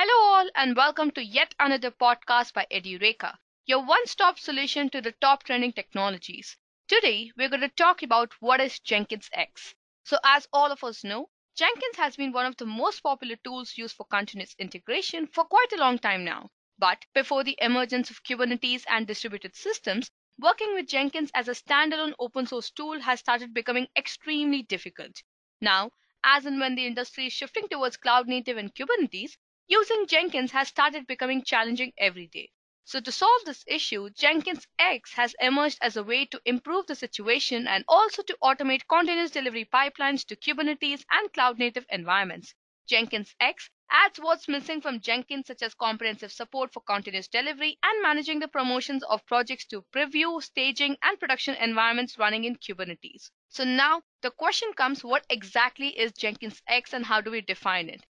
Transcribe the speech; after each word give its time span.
Hello, 0.00 0.36
all, 0.36 0.48
and 0.54 0.76
welcome 0.76 1.10
to 1.10 1.24
yet 1.24 1.56
another 1.58 1.90
podcast 1.90 2.52
by 2.52 2.68
Edureka, 2.70 3.36
your 3.66 3.84
one 3.84 4.06
stop 4.06 4.38
solution 4.38 4.88
to 4.90 5.00
the 5.00 5.10
top 5.20 5.42
trending 5.42 5.72
technologies. 5.72 6.56
Today, 6.86 7.32
we're 7.36 7.48
going 7.48 7.62
to 7.62 7.68
talk 7.70 8.04
about 8.04 8.32
what 8.38 8.60
is 8.60 8.78
Jenkins 8.78 9.28
X. 9.32 9.74
So, 10.04 10.18
as 10.22 10.46
all 10.52 10.70
of 10.70 10.84
us 10.84 11.02
know, 11.02 11.30
Jenkins 11.56 11.96
has 11.96 12.14
been 12.14 12.30
one 12.30 12.46
of 12.46 12.56
the 12.58 12.64
most 12.64 13.00
popular 13.00 13.34
tools 13.42 13.76
used 13.76 13.96
for 13.96 14.06
continuous 14.06 14.54
integration 14.60 15.26
for 15.26 15.44
quite 15.44 15.72
a 15.72 15.80
long 15.80 15.98
time 15.98 16.24
now. 16.24 16.48
But 16.78 17.04
before 17.12 17.42
the 17.42 17.58
emergence 17.60 18.08
of 18.08 18.22
Kubernetes 18.22 18.84
and 18.88 19.04
distributed 19.04 19.56
systems, 19.56 20.12
working 20.38 20.74
with 20.74 20.86
Jenkins 20.86 21.32
as 21.34 21.48
a 21.48 21.56
standalone 21.56 22.14
open 22.20 22.46
source 22.46 22.70
tool 22.70 23.00
has 23.00 23.18
started 23.18 23.52
becoming 23.52 23.88
extremely 23.96 24.62
difficult. 24.62 25.24
Now, 25.60 25.90
as 26.22 26.46
and 26.46 26.60
when 26.60 26.76
the 26.76 26.86
industry 26.86 27.26
is 27.26 27.32
shifting 27.32 27.66
towards 27.68 27.96
cloud 27.96 28.28
native 28.28 28.58
and 28.58 28.72
Kubernetes, 28.72 29.36
using 29.68 30.06
Jenkins 30.06 30.50
has 30.52 30.68
started 30.68 31.06
becoming 31.06 31.42
challenging 31.44 31.92
every 31.96 32.26
day. 32.26 32.50
So 32.84 33.00
to 33.00 33.12
solve 33.12 33.44
this 33.44 33.64
issue, 33.66 34.08
Jenkins 34.10 34.66
X 34.78 35.12
has 35.12 35.36
emerged 35.40 35.78
as 35.82 35.96
a 35.96 36.02
way 36.02 36.24
to 36.24 36.40
improve 36.46 36.86
the 36.86 36.94
situation 36.94 37.68
and 37.68 37.84
also 37.86 38.22
to 38.22 38.38
automate 38.42 38.88
continuous 38.88 39.30
delivery 39.30 39.66
pipelines 39.66 40.24
to 40.26 40.36
Kubernetes 40.36 41.04
and 41.10 41.32
cloud 41.34 41.58
native 41.58 41.84
environments. 41.90 42.54
Jenkins 42.88 43.34
X 43.40 43.68
adds 43.90 44.18
what's 44.18 44.48
missing 44.48 44.80
from 44.80 45.00
Jenkins 45.00 45.48
such 45.48 45.60
as 45.60 45.74
comprehensive 45.74 46.32
support 46.32 46.72
for 46.72 46.80
continuous 46.80 47.28
delivery 47.28 47.78
and 47.82 48.02
managing 48.02 48.38
the 48.38 48.48
promotions 48.48 49.02
of 49.04 49.26
projects 49.26 49.66
to 49.66 49.84
preview, 49.94 50.42
staging 50.42 50.96
and 51.02 51.20
production 51.20 51.54
environments 51.56 52.18
running 52.18 52.44
in 52.44 52.56
Kubernetes. 52.56 53.30
So 53.50 53.64
now 53.64 54.02
the 54.22 54.30
question 54.30 54.72
comes 54.72 55.04
what 55.04 55.26
exactly 55.28 55.88
is 55.88 56.12
Jenkins 56.12 56.62
X 56.66 56.94
and 56.94 57.04
how 57.04 57.20
do 57.20 57.30
we 57.30 57.42
define 57.42 57.90
it? 57.90 58.06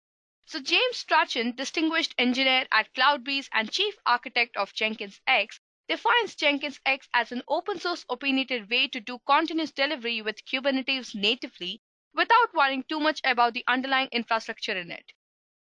So 0.45 0.59
James 0.59 0.97
Strachan, 0.97 1.55
distinguished 1.55 2.15
engineer 2.17 2.65
at 2.71 2.91
CloudBees 2.95 3.47
and 3.51 3.71
chief 3.71 3.95
architect 4.07 4.57
of 4.57 4.73
Jenkins 4.73 5.21
X, 5.27 5.59
defines 5.87 6.35
Jenkins 6.35 6.79
X 6.83 7.07
as 7.13 7.31
an 7.31 7.43
open 7.47 7.79
source 7.79 8.05
opinionated 8.09 8.67
way 8.67 8.87
to 8.87 8.99
do 8.99 9.19
continuous 9.27 9.71
delivery 9.71 10.23
with 10.23 10.43
Kubernetes 10.45 11.13
natively 11.13 11.83
without 12.15 12.55
worrying 12.55 12.83
too 12.85 12.99
much 12.99 13.21
about 13.23 13.53
the 13.53 13.63
underlying 13.67 14.09
infrastructure 14.11 14.75
in 14.75 14.89
it. 14.89 15.11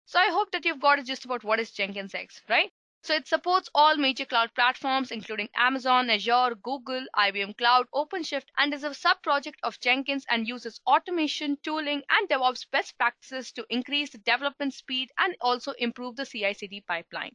So 0.07 0.19
I 0.21 0.31
hope 0.31 0.53
that 0.53 0.65
you've 0.65 0.81
got 0.81 1.05
gist 1.05 1.25
about 1.25 1.45
what 1.45 1.61
is 1.61 1.73
Jenkins 1.73 2.15
X, 2.15 2.43
right? 2.49 2.73
So 3.07 3.15
it 3.15 3.29
supports 3.29 3.71
all 3.73 3.97
major 3.97 4.25
cloud 4.25 4.53
platforms 4.57 5.13
including 5.13 5.49
Amazon, 5.55 6.11
Azure, 6.11 6.57
Google, 6.61 7.07
IBM 7.15 7.57
Cloud, 7.57 7.87
OpenShift 7.95 8.49
and 8.59 8.75
is 8.75 8.83
a 8.83 8.93
sub-project 8.95 9.61
of 9.63 9.79
Jenkins 9.79 10.27
and 10.29 10.49
uses 10.49 10.81
automation, 10.89 11.57
tooling 11.63 12.03
and 12.11 12.29
DevOps 12.29 12.69
best 12.73 12.99
practices 12.99 13.53
to 13.53 13.65
increase 13.71 14.11
the 14.11 14.19
development 14.19 14.75
speed 14.75 15.13
and 15.19 15.37
also 15.41 15.71
improve 15.79 16.17
the 16.17 16.27
CI/CD 16.27 16.81
pipeline. 16.81 17.31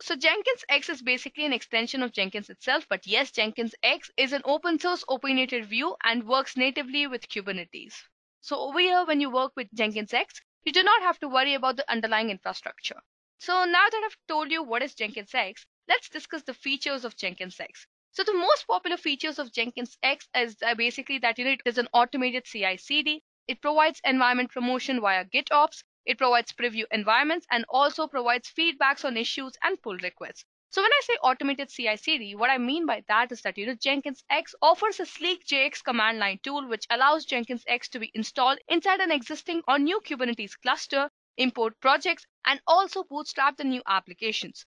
So 0.00 0.14
Jenkins 0.14 0.64
X 0.68 0.90
is 0.90 1.02
basically 1.02 1.44
an 1.44 1.52
extension 1.52 2.04
of 2.04 2.12
Jenkins 2.12 2.48
itself, 2.48 2.86
but 2.88 3.04
yes, 3.04 3.32
Jenkins 3.32 3.74
X 3.82 4.08
is 4.16 4.32
an 4.32 4.42
open 4.44 4.78
source 4.78 5.02
opinionated 5.08 5.68
view 5.68 5.96
and 6.04 6.22
works 6.22 6.56
natively 6.56 7.08
with 7.08 7.28
Kubernetes. 7.28 7.94
So 8.42 8.60
over 8.60 8.78
here, 8.78 9.04
when 9.04 9.20
you 9.20 9.30
work 9.30 9.54
with 9.56 9.74
Jenkins 9.74 10.14
X, 10.14 10.40
you 10.64 10.70
do 10.70 10.84
not 10.84 11.02
have 11.02 11.18
to 11.18 11.28
worry 11.28 11.54
about 11.54 11.76
the 11.76 11.90
underlying 11.90 12.30
infrastructure. 12.30 13.00
So 13.38 13.64
now 13.64 13.88
that 13.88 14.02
I've 14.04 14.18
told 14.28 14.50
you 14.50 14.62
what 14.62 14.82
is 14.82 14.94
Jenkins 14.94 15.34
X, 15.34 15.64
let's 15.88 16.10
discuss 16.10 16.42
the 16.42 16.52
features 16.52 17.02
of 17.02 17.16
Jenkins 17.16 17.58
X. 17.58 17.86
So 18.10 18.22
the 18.22 18.34
most 18.34 18.66
popular 18.66 18.98
features 18.98 19.38
of 19.38 19.52
Jenkins 19.52 19.96
X 20.02 20.28
is 20.34 20.56
uh, 20.62 20.74
basically 20.74 21.16
that 21.20 21.38
you 21.38 21.46
know 21.46 21.52
it 21.52 21.62
is 21.64 21.78
an 21.78 21.88
automated 21.94 22.44
CI/CD. 22.44 23.22
It 23.48 23.62
provides 23.62 24.02
environment 24.04 24.50
promotion 24.50 25.00
via 25.00 25.24
GitOps. 25.24 25.82
It 26.04 26.18
provides 26.18 26.52
preview 26.52 26.84
environments 26.90 27.46
and 27.50 27.64
also 27.70 28.06
provides 28.06 28.50
feedbacks 28.52 29.02
on 29.04 29.16
issues 29.16 29.56
and 29.62 29.80
pull 29.80 29.96
requests. 29.96 30.44
So 30.68 30.82
when 30.82 30.92
I 30.92 31.00
say 31.04 31.14
automated 31.22 31.70
CI/CD, 31.70 32.34
what 32.34 32.50
I 32.50 32.58
mean 32.58 32.84
by 32.84 33.02
that 33.08 33.32
is 33.32 33.40
that 33.42 33.56
you 33.56 33.64
know 33.64 33.76
Jenkins 33.76 34.24
X 34.28 34.54
offers 34.60 35.00
a 35.00 35.06
sleek 35.06 35.46
JX 35.46 35.82
command 35.82 36.18
line 36.18 36.38
tool 36.42 36.68
which 36.68 36.86
allows 36.90 37.24
Jenkins 37.24 37.64
X 37.66 37.88
to 37.88 37.98
be 37.98 38.10
installed 38.14 38.58
inside 38.68 39.00
an 39.00 39.10
existing 39.10 39.62
or 39.66 39.78
new 39.78 40.00
Kubernetes 40.00 40.60
cluster 40.60 41.10
import 41.36 41.80
projects, 41.80 42.26
and 42.44 42.60
also 42.66 43.04
bootstrap 43.04 43.56
the 43.56 43.64
new 43.64 43.82
applications. 43.86 44.66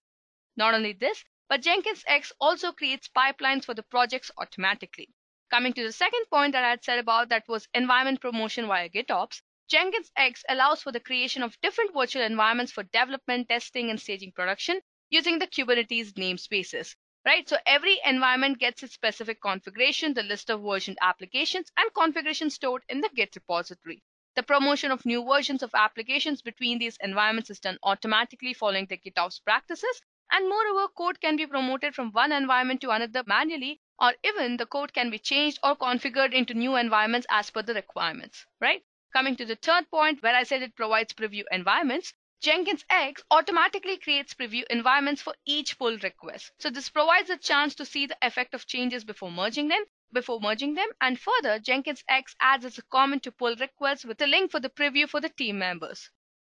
Not 0.56 0.74
only 0.74 0.92
this, 0.92 1.24
but 1.48 1.62
Jenkins 1.62 2.04
X 2.06 2.32
also 2.40 2.72
creates 2.72 3.08
pipelines 3.08 3.64
for 3.64 3.74
the 3.74 3.82
projects 3.82 4.30
automatically. 4.38 5.08
Coming 5.50 5.72
to 5.72 5.82
the 5.82 5.92
second 5.92 6.26
point 6.30 6.52
that 6.52 6.64
I 6.64 6.70
had 6.70 6.84
said 6.84 6.98
about 6.98 7.28
that 7.30 7.48
was 7.48 7.66
environment 7.74 8.20
promotion 8.20 8.66
via 8.68 8.88
GitOps, 8.88 9.42
Jenkins 9.68 10.10
X 10.16 10.44
allows 10.48 10.82
for 10.82 10.92
the 10.92 11.00
creation 11.00 11.42
of 11.42 11.60
different 11.60 11.92
virtual 11.92 12.22
environments 12.22 12.72
for 12.72 12.82
development, 12.82 13.48
testing, 13.48 13.90
and 13.90 14.00
staging 14.00 14.32
production 14.32 14.80
using 15.10 15.38
the 15.38 15.46
Kubernetes 15.46 16.12
namespaces. 16.12 16.94
Right, 17.24 17.48
so 17.48 17.58
every 17.66 18.00
environment 18.04 18.58
gets 18.58 18.82
its 18.82 18.94
specific 18.94 19.42
configuration, 19.42 20.14
the 20.14 20.22
list 20.22 20.50
of 20.50 20.62
versioned 20.62 20.98
applications, 21.02 21.70
and 21.76 21.92
configuration 21.94 22.48
stored 22.48 22.82
in 22.88 23.00
the 23.00 23.10
Git 23.14 23.34
repository. 23.36 24.02
The 24.36 24.44
promotion 24.44 24.92
of 24.92 25.04
new 25.04 25.24
versions 25.24 25.62
of 25.62 25.74
applications 25.74 26.40
between 26.40 26.78
these 26.78 26.96
environments 27.00 27.50
is 27.50 27.58
done 27.58 27.78
automatically 27.82 28.54
following 28.54 28.86
the 28.86 28.96
GitOps 28.96 29.42
practices. 29.42 30.00
And 30.30 30.48
moreover, 30.48 30.86
code 30.88 31.20
can 31.20 31.34
be 31.34 31.48
promoted 31.48 31.96
from 31.96 32.12
one 32.12 32.30
environment 32.30 32.80
to 32.82 32.90
another 32.90 33.24
manually, 33.26 33.80
or 33.98 34.14
even 34.22 34.56
the 34.56 34.66
code 34.66 34.92
can 34.92 35.10
be 35.10 35.18
changed 35.18 35.58
or 35.64 35.74
configured 35.74 36.32
into 36.32 36.54
new 36.54 36.76
environments 36.76 37.26
as 37.28 37.50
per 37.50 37.62
the 37.62 37.74
requirements, 37.74 38.46
right? 38.60 38.84
Coming 39.12 39.34
to 39.34 39.44
the 39.44 39.56
third 39.56 39.90
point 39.90 40.22
where 40.22 40.36
I 40.36 40.44
said 40.44 40.62
it 40.62 40.76
provides 40.76 41.12
preview 41.12 41.42
environments, 41.50 42.14
Jenkins 42.40 42.84
X 42.88 43.24
automatically 43.32 43.96
creates 43.98 44.34
preview 44.34 44.62
environments 44.70 45.20
for 45.20 45.34
each 45.44 45.76
pull 45.76 45.98
request. 45.98 46.52
So 46.60 46.70
this 46.70 46.88
provides 46.88 47.28
a 47.30 47.36
chance 47.36 47.74
to 47.74 47.84
see 47.84 48.06
the 48.06 48.16
effect 48.22 48.54
of 48.54 48.66
changes 48.66 49.04
before 49.04 49.32
merging 49.32 49.66
them 49.66 49.84
before 50.12 50.40
merging 50.40 50.74
them. 50.74 50.88
And 51.00 51.20
further, 51.20 51.58
Jenkins 51.58 52.04
X 52.08 52.34
adds 52.40 52.64
as 52.64 52.78
a 52.78 52.82
comment 52.82 53.22
to 53.24 53.32
pull 53.32 53.56
requests 53.56 54.04
with 54.04 54.20
a 54.20 54.26
link 54.26 54.50
for 54.50 54.60
the 54.60 54.70
preview 54.70 55.08
for 55.08 55.20
the 55.20 55.28
team 55.28 55.58
members. 55.58 56.10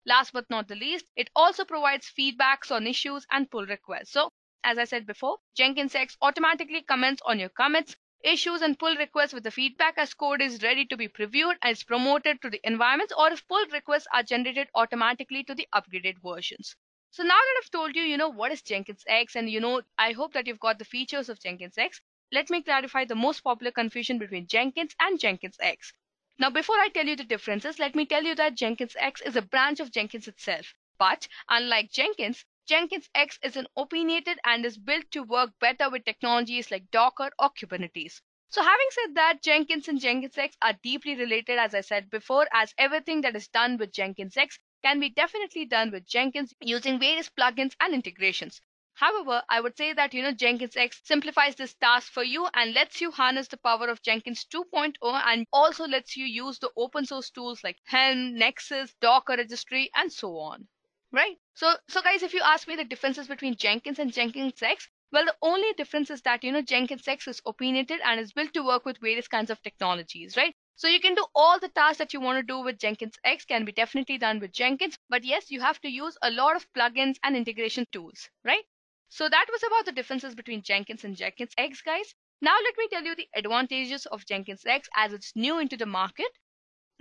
Last 0.07 0.33
but 0.33 0.49
not 0.51 0.69
the 0.69 0.77
least, 0.77 1.07
it 1.17 1.31
also 1.37 1.65
provides 1.65 2.11
feedbacks 2.11 2.71
on 2.71 2.87
issues 2.87 3.27
and 3.31 3.51
pull 3.51 3.67
requests. 3.67 4.13
So, 4.13 4.31
as 4.65 4.79
I 4.79 4.85
said 4.85 5.07
before, 5.07 5.39
Jenkins 5.57 5.95
X 5.95 6.17
automatically 6.23 6.83
comments 6.83 7.23
on 7.25 7.39
your 7.39 7.49
commits, 7.49 7.97
issues, 8.23 8.63
and 8.63 8.79
pull 8.79 8.97
requests 8.97 9.33
with 9.33 9.45
the 9.45 9.51
feedback 9.51 9.95
as 9.97 10.15
code 10.15 10.41
is 10.41 10.63
ready 10.63 10.85
to 10.87 10.97
be 10.97 11.09
previewed 11.09 11.57
and 11.63 11.73
is 11.73 11.83
promoted 11.85 12.41
to 12.43 12.51
the 12.51 12.61
environments 12.65 13.13
or 13.17 13.33
if 13.33 13.47
pull 13.49 13.67
requests 13.73 14.07
are 14.13 14.23
generated 14.23 14.69
automatically 14.75 15.45
to 15.45 15.55
the 15.55 15.69
upgraded 15.75 16.17
versions. 16.23 16.77
So 17.11 17.23
now 17.23 17.35
that 17.35 17.61
I've 17.63 17.71
told 17.71 17.97
you, 17.97 18.03
you 18.03 18.17
know, 18.17 18.29
what 18.29 18.53
is 18.53 18.63
Jenkins 18.63 19.05
X 19.07 19.35
and 19.35 19.51
you 19.51 19.61
know, 19.61 19.83
I 19.99 20.13
hope 20.13 20.33
that 20.35 20.47
you've 20.47 20.61
got 20.61 20.79
the 20.79 20.85
features 20.85 21.29
of 21.29 21.41
Jenkins 21.41 21.77
X 21.77 22.01
let 22.33 22.51
me 22.51 22.63
clarify 22.63 23.05
the 23.05 23.15
most 23.15 23.41
popular 23.43 23.73
confusion 23.73 24.19
between 24.19 24.47
Jenkins 24.47 24.95
and 25.01 25.19
Jenkins 25.21 25.57
X. 25.61 25.93
Now, 26.39 26.51
before 26.51 26.79
I 26.79 26.89
tell 26.89 27.07
you 27.07 27.17
the 27.17 27.25
differences, 27.25 27.79
let 27.79 27.95
me 27.95 28.07
tell 28.07 28.25
you 28.25 28.35
that 28.35 28.55
Jenkins 28.55 28.97
X 28.99 29.21
is 29.21 29.37
a 29.37 29.43
branch 29.43 29.81
of 29.81 29.93
Jenkins 29.93 30.29
itself. 30.29 30.75
But 30.99 31.29
unlike 31.49 31.93
Jenkins, 31.93 32.45
Jenkins 32.67 33.09
X 33.15 33.39
is 33.43 33.57
an 33.57 33.67
opinionated 33.77 34.39
and 34.45 34.65
is 34.65 34.79
built 34.79 35.11
to 35.11 35.23
work 35.23 35.51
better 35.61 35.91
with 35.91 36.05
technologies 36.05 36.71
like 36.71 36.91
Docker 36.91 37.31
or 37.39 37.51
Kubernetes. 37.51 38.21
So 38.49 38.63
having 38.63 38.89
said 38.91 39.15
that, 39.15 39.43
Jenkins 39.43 39.89
and 39.89 40.01
Jenkins 40.01 40.39
X 40.39 40.57
are 40.63 40.73
deeply 40.83 41.15
related, 41.15 41.59
as 41.59 41.75
I 41.75 41.83
said 41.83 42.11
before, 42.11 42.49
as 42.53 42.75
everything 42.79 43.21
that 43.21 43.37
is 43.37 43.49
done 43.49 43.77
with 43.77 43.93
Jenkins 43.93 44.37
X 44.37 44.59
can 44.83 44.99
be 45.01 45.11
definitely 45.11 45.67
done 45.67 45.91
with 45.91 46.07
Jenkins 46.07 46.55
using 46.61 46.99
various 46.99 47.29
plugins 47.29 47.75
and 47.81 47.95
integrations. 47.95 48.61
However, 49.01 49.43
I 49.49 49.63
would 49.63 49.79
say 49.79 49.95
that 49.95 50.13
you 50.13 50.23
know 50.23 50.33
Jenkins 50.33 50.77
X 50.77 51.01
simplifies 51.05 51.57
this 51.57 51.73
task 51.73 52.13
for 52.13 52.23
you 52.23 52.49
and 52.53 52.75
lets 52.75 53.01
you 53.01 53.11
harness 53.11 53.49
the 53.49 53.57
power 53.57 53.89
of 53.89 54.03
Jenkins 54.03 54.45
2.0 54.45 54.95
and 55.03 55.47
also 55.55 55.87
lets 55.87 56.19
you 56.19 56.27
use 56.27 56.59
the 56.59 56.71
open 56.77 57.07
source 57.07 57.31
tools 57.31 57.65
like 57.65 57.79
Helm, 57.87 58.35
Nexus, 58.35 58.95
Docker 59.01 59.37
registry, 59.39 59.91
and 59.95 60.13
so 60.13 60.37
on. 60.37 60.69
Right? 61.13 61.39
So, 61.55 61.79
so 61.89 62.03
guys, 62.03 62.23
if 62.23 62.35
you 62.35 62.43
ask 62.43 62.69
me 62.69 62.77
the 62.77 62.85
differences 62.85 63.27
between 63.27 63.57
Jenkins 63.57 63.99
and 63.99 64.13
Jenkins 64.13 64.63
X, 64.63 64.87
well, 65.13 65.25
the 65.25 65.37
only 65.41 65.73
difference 65.79 66.11
is 66.11 66.21
that 66.23 66.45
you 66.45 66.53
know 66.53 66.61
Jenkins 66.61 67.09
X 67.09 67.27
is 67.27 67.41
opinionated 67.47 68.01
and 68.05 68.21
is 68.21 68.35
built 68.35 68.53
to 68.53 68.63
work 68.63 68.85
with 68.85 68.99
various 68.99 69.29
kinds 69.29 69.49
of 69.49 69.63
technologies, 69.63 70.37
right? 70.37 70.55
So 70.77 70.89
you 70.89 71.01
can 71.01 71.15
do 71.15 71.25
all 71.35 71.59
the 71.59 71.69
tasks 71.71 71.97
that 71.99 72.13
you 72.13 72.21
want 72.21 72.37
to 72.37 72.43
do 72.43 72.61
with 72.61 72.79
Jenkins 72.79 73.15
X 73.25 73.47
can 73.47 73.65
be 73.65 73.73
definitely 73.73 74.19
done 74.19 74.41
with 74.41 74.53
Jenkins, 74.53 74.99
but 75.09 75.25
yes, 75.25 75.51
you 75.51 75.63
have 75.63 75.81
to 75.81 75.89
use 75.89 76.19
a 76.21 76.31
lot 76.31 76.55
of 76.55 76.71
plugins 76.75 77.17
and 77.25 77.35
integration 77.35 77.87
tools, 77.93 78.29
right? 78.45 78.65
So 79.11 79.29
that 79.29 79.47
was 79.53 79.63
about 79.63 79.85
the 79.85 79.93
differences 79.93 80.35
between 80.35 80.63
Jenkins 80.63 81.05
and 81.05 81.15
Jenkins 81.15 81.53
X, 81.59 81.83
guys. 81.83 82.15
Now 82.41 82.57
let 82.63 82.79
me 82.79 82.89
tell 82.89 83.05
you 83.05 83.15
the 83.15 83.29
advantages 83.35 84.07
of 84.07 84.25
Jenkins 84.25 84.65
X 84.65 84.89
as 84.97 85.13
it's 85.13 85.37
new 85.37 85.59
into 85.59 85.77
the 85.77 85.85
market. 85.85 86.33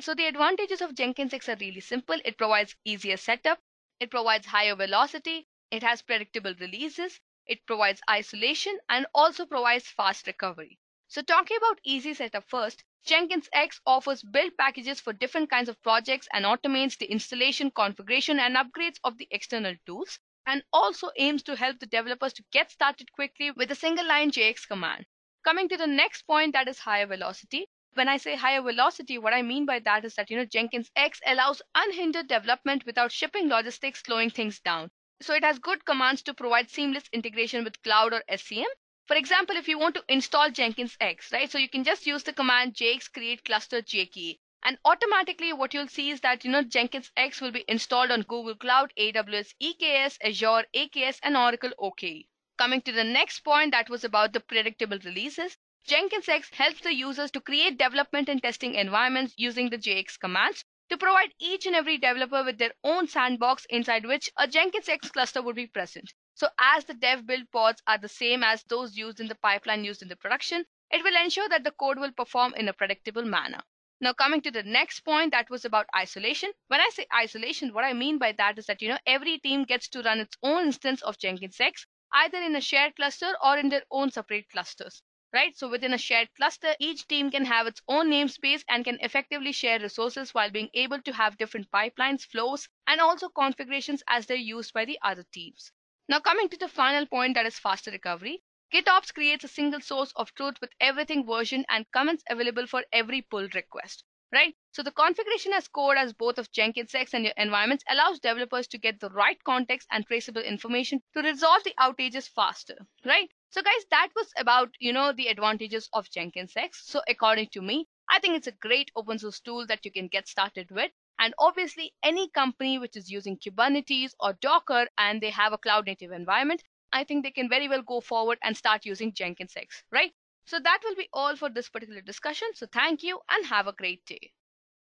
So 0.01 0.13
the 0.13 0.25
advantages 0.25 0.81
of 0.81 0.95
Jenkins 0.95 1.33
X 1.33 1.47
are 1.47 1.55
really 1.59 1.79
simple. 1.79 2.19
It 2.25 2.37
provides 2.37 2.75
easier 2.83 3.17
setup. 3.17 3.61
It 3.99 4.11
provides 4.11 4.45
higher 4.47 4.75
velocity. 4.75 5.47
It 5.71 5.83
has 5.83 6.01
predictable 6.01 6.53
releases. 6.59 7.21
It 7.45 7.65
provides 7.65 8.01
isolation 8.09 8.79
and 8.89 9.05
also 9.13 9.45
provides 9.45 9.87
fast 9.87 10.27
recovery. 10.27 10.79
So 11.07 11.21
talking 11.21 11.57
about 11.57 11.79
easy 11.83 12.13
setup 12.13 12.49
first, 12.49 12.83
Jenkins 13.05 13.49
X 13.53 13.79
offers 13.85 14.23
build 14.23 14.57
packages 14.57 14.99
for 14.99 15.13
different 15.13 15.49
kinds 15.49 15.69
of 15.69 15.81
projects 15.81 16.27
and 16.33 16.45
automates 16.45 16.97
the 16.97 17.11
installation, 17.11 17.71
configuration, 17.71 18.39
and 18.39 18.55
upgrades 18.55 18.99
of 19.03 19.17
the 19.17 19.27
external 19.31 19.75
tools, 19.85 20.19
and 20.45 20.63
also 20.71 21.11
aims 21.17 21.43
to 21.43 21.55
help 21.55 21.79
the 21.79 21.85
developers 21.85 22.33
to 22.33 22.43
get 22.51 22.71
started 22.71 23.11
quickly 23.11 23.51
with 23.51 23.71
a 23.71 23.75
single 23.75 24.05
line 24.05 24.31
JX 24.31 24.67
command. 24.67 25.05
Coming 25.43 25.69
to 25.69 25.77
the 25.77 25.87
next 25.87 26.23
point, 26.23 26.53
that 26.53 26.67
is 26.67 26.79
higher 26.79 27.05
velocity. 27.05 27.67
When 27.93 28.07
I 28.07 28.17
say 28.17 28.35
higher 28.35 28.61
velocity, 28.61 29.17
what 29.17 29.33
I 29.33 29.41
mean 29.41 29.65
by 29.65 29.79
that 29.79 30.05
is 30.05 30.15
that, 30.15 30.29
you 30.29 30.37
know, 30.37 30.45
Jenkins 30.45 30.91
X 30.95 31.19
allows 31.25 31.61
unhindered 31.75 32.27
development 32.27 32.85
without 32.85 33.11
shipping 33.11 33.47
logistics 33.47 34.03
slowing 34.03 34.29
things 34.29 34.59
down. 34.59 34.91
So 35.21 35.33
it 35.33 35.43
has 35.43 35.59
good 35.59 35.85
commands 35.85 36.21
to 36.23 36.33
provide 36.33 36.69
seamless 36.69 37.09
integration 37.11 37.63
with 37.63 37.81
cloud 37.81 38.13
or 38.13 38.23
SCM 38.29 38.67
for 39.09 39.15
example, 39.15 39.57
if 39.57 39.67
you 39.67 39.79
want 39.79 39.95
to 39.95 40.03
install 40.07 40.51
Jenkins 40.51 40.95
X, 41.01 41.31
right? 41.33 41.49
So 41.49 41.57
you 41.57 41.67
can 41.67 41.83
just 41.83 42.05
use 42.05 42.21
the 42.21 42.31
command 42.31 42.75
jx 42.75 43.11
create 43.11 43.43
cluster 43.43 43.81
gke. 43.81 44.37
And 44.61 44.77
automatically 44.83 45.53
what 45.53 45.73
you'll 45.73 45.87
see 45.87 46.09
is 46.09 46.19
that, 46.21 46.43
you 46.43 46.51
know, 46.51 46.63
Jenkins 46.63 47.11
X 47.15 47.39
will 47.39 47.51
be 47.51 47.63
installed 47.67 48.11
on 48.11 48.23
Google 48.23 48.55
Cloud, 48.55 48.91
AWS, 48.97 49.53
EKS, 49.61 50.17
Azure, 50.21 50.65
AKS, 50.75 51.19
and 51.23 51.37
Oracle 51.37 51.71
OKE. 51.79 52.27
Coming 52.57 52.81
to 52.81 52.91
the 52.91 53.05
next 53.05 53.39
point 53.39 53.71
that 53.71 53.89
was 53.89 54.03
about 54.03 54.33
the 54.33 54.41
predictable 54.41 54.99
releases. 54.99 55.57
Jenkins 55.85 56.27
X 56.27 56.49
helps 56.51 56.81
the 56.81 56.93
users 56.93 57.31
to 57.31 57.39
create 57.39 57.77
development 57.77 58.27
and 58.27 58.43
testing 58.43 58.75
environments 58.75 59.33
using 59.37 59.69
the 59.69 59.77
JX 59.77 60.19
commands 60.19 60.65
to 60.89 60.97
provide 60.97 61.33
each 61.39 61.65
and 61.65 61.75
every 61.75 61.97
developer 61.97 62.43
with 62.43 62.57
their 62.57 62.73
own 62.83 63.07
sandbox 63.07 63.65
inside 63.69 64.05
which 64.05 64.29
a 64.35 64.45
Jenkins 64.45 64.89
X 64.89 65.09
cluster 65.09 65.41
would 65.41 65.55
be 65.55 65.67
present. 65.67 66.13
So 66.33 66.49
as 66.59 66.83
the 66.83 66.95
dev 66.95 67.25
build 67.25 67.49
pods 67.51 67.81
are 67.87 67.97
the 67.97 68.09
same 68.09 68.43
as 68.43 68.63
those 68.65 68.97
used 68.97 69.21
in 69.21 69.29
the 69.29 69.35
pipeline 69.35 69.85
used 69.85 70.01
in 70.01 70.09
the 70.09 70.17
production, 70.17 70.65
it 70.91 71.01
will 71.01 71.15
ensure 71.15 71.47
that 71.47 71.63
the 71.63 71.71
code 71.71 71.97
will 71.97 72.11
perform 72.11 72.53
in 72.55 72.67
a 72.67 72.73
predictable 72.73 73.23
manner. 73.23 73.61
Now 74.01 74.11
coming 74.13 74.41
to 74.41 74.51
the 74.51 74.63
next 74.63 74.99
point 75.01 75.31
that 75.31 75.49
was 75.49 75.63
about 75.63 75.87
isolation. 75.95 76.51
When 76.67 76.81
I 76.81 76.89
say 76.93 77.05
isolation, 77.15 77.73
what 77.73 77.85
I 77.85 77.93
mean 77.93 78.17
by 78.17 78.33
that 78.33 78.57
is 78.57 78.65
that, 78.65 78.81
you 78.81 78.89
know, 78.89 78.99
every 79.05 79.39
team 79.39 79.63
gets 79.63 79.87
to 79.89 80.01
run 80.01 80.19
its 80.19 80.35
own 80.43 80.65
instance 80.65 81.01
of 81.01 81.17
Jenkins 81.17 81.59
X, 81.59 81.85
either 82.11 82.41
in 82.41 82.55
a 82.55 82.61
shared 82.61 82.95
cluster 82.95 83.35
or 83.41 83.57
in 83.57 83.69
their 83.69 83.83
own 83.89 84.11
separate 84.11 84.49
clusters. 84.49 85.01
Right? 85.31 85.55
So 85.57 85.69
within 85.69 85.93
a 85.93 85.97
shared 85.97 86.29
cluster, 86.35 86.75
each 86.79 87.07
team 87.07 87.31
can 87.31 87.45
have 87.45 87.67
its 87.67 87.81
own 87.87 88.09
namespace 88.09 88.63
and 88.67 88.83
can 88.83 88.99
effectively 89.01 89.51
share 89.51 89.79
resources 89.79 90.33
while 90.33 90.49
being 90.51 90.69
able 90.73 91.01
to 91.03 91.13
have 91.13 91.37
different 91.37 91.71
pipelines, 91.71 92.25
flows, 92.25 92.67
and 92.87 92.99
also 92.99 93.29
configurations 93.29 94.03
as 94.07 94.25
they're 94.25 94.35
used 94.35 94.73
by 94.73 94.85
the 94.85 94.99
other 95.01 95.23
teams. 95.31 95.71
Now 96.07 96.19
coming 96.19 96.49
to 96.49 96.57
the 96.57 96.67
final 96.67 97.05
point 97.05 97.35
that 97.35 97.45
is 97.45 97.59
faster 97.59 97.91
recovery. 97.91 98.43
GitOps 98.73 99.13
creates 99.13 99.43
a 99.43 99.47
single 99.47 99.81
source 99.81 100.11
of 100.15 100.33
truth 100.35 100.55
with 100.61 100.71
everything 100.79 101.25
versioned 101.25 101.65
and 101.69 101.91
comments 101.91 102.23
available 102.29 102.67
for 102.67 102.83
every 102.91 103.21
pull 103.21 103.47
request, 103.55 104.03
right? 104.31 104.55
So 104.71 104.83
the 104.83 104.91
configuration 104.91 105.53
as 105.53 105.67
code 105.67 105.97
as 105.97 106.13
both 106.13 106.37
of 106.37 106.51
Jenkins 106.51 106.93
X 106.93 107.13
and 107.13 107.23
your 107.23 107.33
environments 107.37 107.83
allows 107.89 108.19
developers 108.19 108.67
to 108.67 108.77
get 108.77 108.99
the 108.99 109.09
right 109.09 109.43
context 109.43 109.87
and 109.91 110.05
traceable 110.05 110.41
information 110.41 111.01
to 111.15 111.21
resolve 111.21 111.63
the 111.63 111.73
outages 111.79 112.29
faster, 112.29 112.77
right? 113.05 113.31
So 113.49 113.61
guys, 113.63 113.85
that 113.89 114.09
was 114.15 114.31
about, 114.37 114.69
you 114.79 114.93
know, 114.93 115.13
the 115.13 115.27
advantages 115.27 115.89
of 115.93 116.09
Jenkins 116.11 116.53
X. 116.55 116.83
So 116.85 117.01
according 117.07 117.49
to 117.53 117.61
me, 117.61 117.87
I 118.07 118.19
think 118.19 118.35
it's 118.35 118.47
a 118.47 118.51
great 118.51 118.91
open 118.95 119.17
source 119.17 119.39
tool 119.39 119.65
that 119.67 119.83
you 119.85 119.91
can 119.91 120.07
get 120.07 120.27
started 120.27 120.69
with. 120.69 120.91
And 121.17 121.33
obviously, 121.37 121.93
any 122.03 122.29
company 122.29 122.77
which 122.77 122.95
is 122.95 123.09
using 123.09 123.37
Kubernetes 123.37 124.13
or 124.19 124.33
Docker 124.41 124.87
and 124.97 125.21
they 125.21 125.31
have 125.31 125.53
a 125.53 125.57
cloud 125.57 125.87
native 125.87 126.11
environment, 126.11 126.63
I 126.93 127.03
think 127.03 127.23
they 127.23 127.31
can 127.31 127.49
very 127.49 127.67
well 127.67 127.81
go 127.81 128.01
forward 128.01 128.39
and 128.43 128.55
start 128.57 128.85
using 128.85 129.13
Jenkins 129.13 129.53
X, 129.57 129.83
right? 129.91 130.13
So 130.45 130.59
that 130.59 130.81
will 130.83 130.95
be 130.95 131.09
all 131.13 131.35
for 131.35 131.49
this 131.49 131.69
particular 131.69 132.01
discussion. 132.01 132.49
So 132.55 132.67
thank 132.67 133.03
you 133.03 133.21
and 133.29 133.45
have 133.47 133.67
a 133.67 133.73
great 133.73 134.05
day. 134.05 134.33